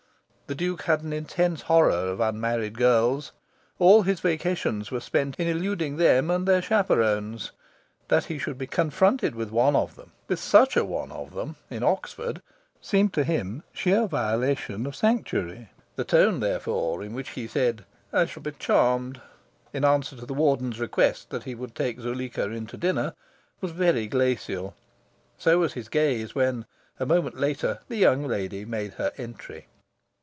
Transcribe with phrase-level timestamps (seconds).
[0.47, 3.31] The Duke had an intense horror of unmarried girls.
[3.79, 7.53] All his vacations were spent in eluding them and their chaperons.
[8.09, 11.55] That he should be confronted with one of them with such an one of them!
[11.69, 12.41] in Oxford,
[12.81, 15.69] seemed to him sheer violation of sanctuary.
[15.95, 19.21] The tone, therefore, in which he said "I shall be charmed,"
[19.71, 23.13] in answer to the Warden's request that he would take Zuleika into dinner,
[23.61, 24.75] was very glacial.
[25.37, 26.65] So was his gaze when,
[26.99, 29.67] a moment later, the young lady made her entry.